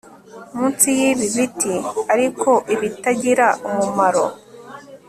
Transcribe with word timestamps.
munsi 0.55 0.87
yibi 0.97 1.25
biti, 1.35 1.73
ariko, 2.13 2.49
ibitagira 2.73 3.47
umumaro 3.69 4.25